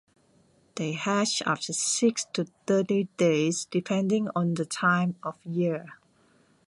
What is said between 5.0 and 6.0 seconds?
of year.